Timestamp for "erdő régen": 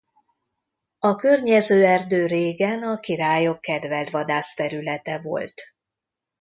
1.85-2.83